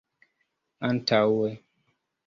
[0.89, 1.49] antaŭe